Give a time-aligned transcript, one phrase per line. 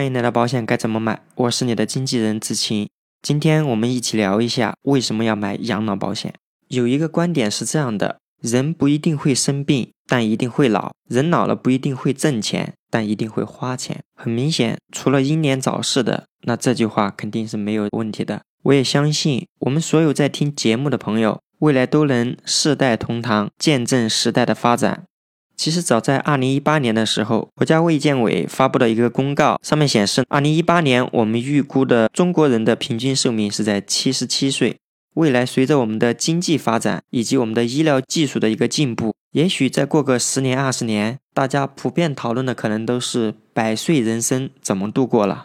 [0.00, 2.88] 欢迎来到保险该怎么买，我是你的经纪人子晴。
[3.20, 6.32] 今天我们一起聊一下为什么要买养老保险。
[6.68, 14.00] 有一个观点是这样的：人不一定会生病，但一定会老；人老了不一定会挣钱，但一定会花钱。
[14.16, 18.40] 很明显，除了英年早逝的，那这句话肯定是没有问题的。
[18.62, 25.04] 我也相信，我们所有在听节目的朋友，未来都能世代同堂，见证时代的发展。
[25.60, 34.78] 其实早在二零一八年的时候，国家卫健委发布的一个公告，上面显示，二零一八年我们预估的中国人的平均寿命是在七十七岁。
[35.16, 45.44] 未来随着我们的经济发展以及我们的医疗技术的一个进步，也许再过个十年二十年，大家普遍讨论的可能都是百岁人生怎么度过了。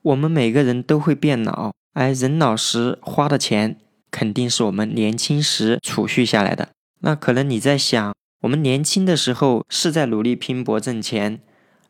[0.00, 3.76] 我们每个人都会变老，而人老时花的钱，
[4.10, 6.70] 肯定是我们年轻时储蓄下来的。
[7.00, 8.14] 那可能你在想。
[8.40, 11.40] 我们年轻的时候是在努力拼搏挣钱，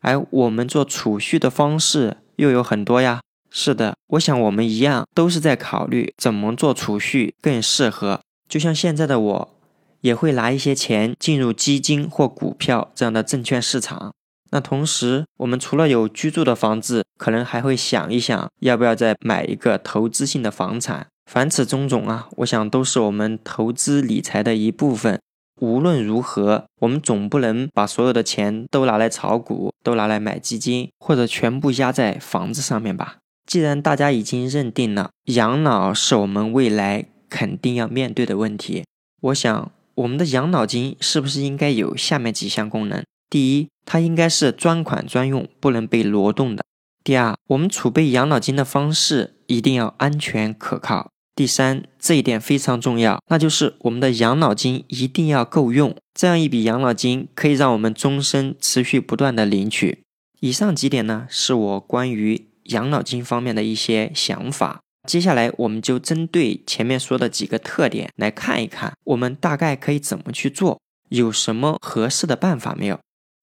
[0.01, 3.21] 而我们做储蓄的方式又有很多呀。
[3.49, 8.21] 是的，我想我们一样都是在考虑怎么做储蓄更适合。
[8.49, 9.55] 就像现在的我，
[10.01, 14.13] 也会拿一些钱进入基金或股票这样的证券市场。
[14.51, 21.07] 那同时，我们除了有居住的房子，可能还会想一想，要不要再买一个投资性的房产。
[21.31, 25.21] 凡此种种啊，我想都是我们投资理财的一部分。
[25.61, 33.17] 无论如何，我们总不能把所有的钱都拿来炒股，都拿来买基金，或者全部压在房子上面吧。
[33.45, 38.83] 既然大家已经认定了养老是我们未来肯定要面对的问题，
[39.21, 43.03] 我想我们的养老金是不是应该有下面几项功能？
[43.29, 46.63] 第一，它应该是专款专用，不能被挪动的。
[47.03, 51.10] 第二，我们储备养老金的方式一定要安全可靠。
[51.33, 60.03] 第三，这一点非常重要，那就是我们的养老金一定要够用，这样一笔养老金可以让我们终身持续不断的领取。
[60.41, 64.81] 以上几点呢，是我关于养老金方面的一些想法。
[65.07, 72.99] 接下来，我们就针对前面说的几个特点来看一看，我们大概可以怎么去做，有什么合适的办法没有？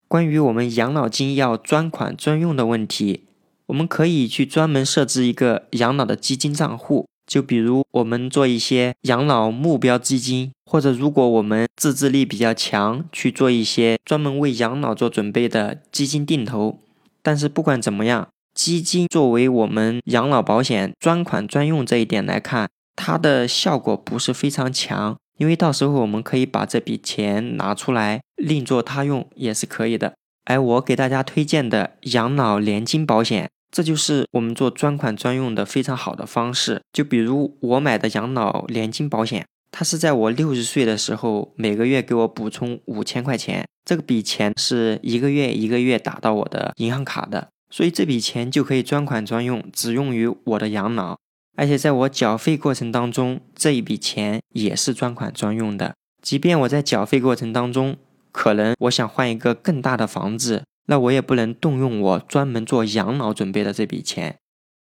[0.06, 3.24] 关于我们养老金要专款专用的问题，
[3.66, 7.06] 我们可以去专门设置一个养老的基金账户。
[7.28, 16.80] 就比如我们做一些养老目标基金，或者如果我们自制力比较强，去做一些专门为养老做准备的基金定投。
[17.22, 30.14] 但是不管怎么样，基金作为我们养老保险专款专用这一点来看，它的效果不是非常强，因为到时候我们可以把这笔钱拿出来另作他用也是可以的。
[30.46, 33.50] 而我给大家推荐的养老年金保险。
[33.70, 36.80] 这就是我们做专款专用的非常好的方式。
[36.92, 51.16] 就比如我买的养老年金保险，它是在我六十岁的时候每个月给我补充五千块钱，这个笔钱是一个月一个月打到我的银行卡的，所以这笔钱就可以专款专用，只用于我的养老。
[51.56, 55.94] 而且在我缴费过程当中，这一笔钱也是专款专用的。
[56.22, 57.96] 即便我在缴费过程当中，
[58.30, 60.62] 可能我想换一个更大的房子。
[60.88, 64.36] 那我也不能动用我专门做养老准备的这笔钱。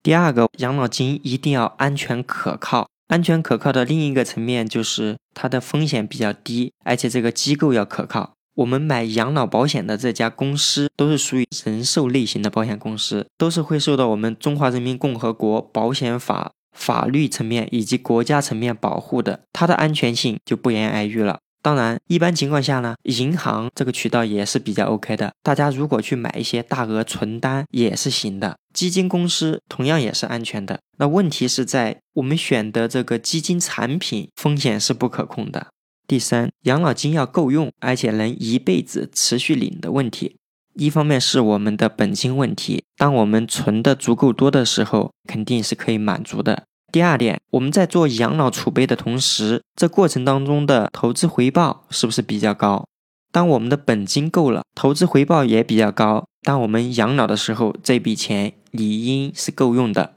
[0.03, 2.87] 第二个，养老金一定要安全可靠。
[3.07, 8.33] 安全可靠的另一个层面就是它的风险比较低，而且这个机构要可靠。
[8.55, 21.39] 我们买养老保险的这家公司都是属于人寿类型的保险公司，都是会受到我们中华人民共和国保险法法律层面以及国家层面保护的，它的安全性就不言而喻了。
[21.63, 25.31] 当然，一般情况下呢，银行这个渠道也是比较 OK 的。
[25.41, 28.57] 大家如果去买一些大额存单也是行的。
[28.73, 30.81] 基金公司同样也是安全的。
[30.97, 35.67] 那问题是在我们选的这个基金产品风险是不可控的。
[36.05, 40.35] 第三，养老金要够用，而且能一辈子持续领的问题。
[40.75, 46.63] 一方面是我们的本金问题，当我们存的足够多的时候，肯定是可以满足的。
[46.93, 52.85] 第二点，我们在做养老储备的同时，这过程当中的投资回报是不是比较高？
[53.31, 56.25] 当我们的本金够了，投资回报也比较高。
[56.43, 60.13] 当我们养老的时候，这笔钱理应是够用的。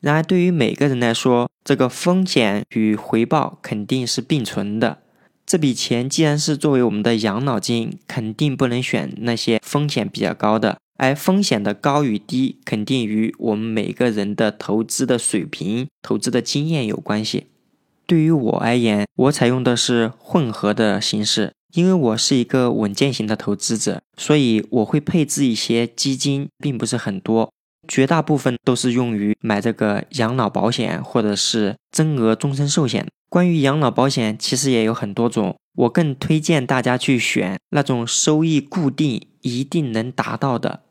[0.00, 5.00] 然而，对于每个人来说，这个风险与回报肯定是并存的。
[5.44, 10.78] 这笔钱既然是作为我们的养老金，肯定不能选那些风险比较高的。
[10.96, 17.46] 而风险的高与低，肯定与我们每个人的投资的水平、投资的经验有关系。
[18.06, 27.50] 对于我而言，我采用的是混合的形式，因为我是一个稳健型的投资者，所以我会配置一些基金，并不是很多，
[27.88, 33.06] 绝大部分都是用于买这个养老保险或者是增额终身寿险。
[33.28, 40.83] 关于养老保险，其实也有很多种，我更推荐大家去选那种收益固定、一定能达到的。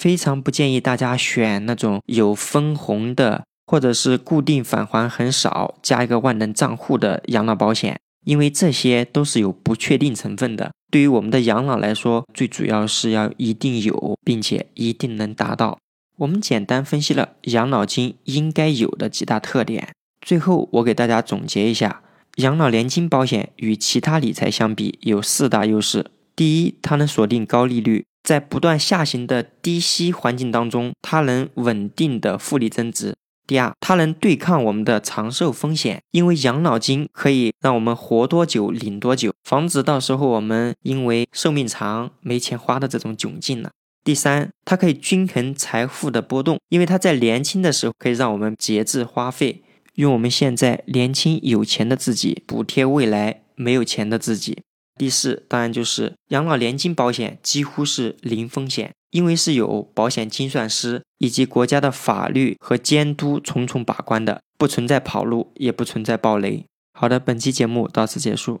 [0.00, 10.70] 非常不建议大家选那种有分红的，或者是固定返还很少，加一个万能账户的养老保险，因为这些都是有不确定成分的。
[10.90, 15.78] 对于我们的养老来说，最主要是要一定有，并且一定能达到。
[16.16, 19.92] 我们简单分析了养老金应该有的几大特点，
[20.26, 22.00] 最后我给大家总结一下：
[22.36, 26.06] 养老年金保险与其他理财相比有四大优势。
[26.34, 33.16] 第一，它能锁定高利率，在不断下行的低息环境当中，它能稳定的复利增值。
[33.44, 43.70] 第二，它能对抗我们的长寿风险，因为养老金可以让我们活多久领多久，防止到时候我们因为寿命长没钱花的这种窘境了。
[44.04, 49.64] 第三，它可以均衡财富的波动，因为它在年轻的时候可以让我们节制花费，
[49.96, 54.62] 用我们现在年轻有钱的自己补贴未来没有钱的自己。
[55.00, 58.90] 第四，当然就是养老年金保险几乎是零风险。
[59.10, 66.64] 因为是有保险精算师以及国家的法律和监督重重把关的，不存在跑路，也不存在暴雷。
[66.92, 68.60] 好的，本期节目到此结束。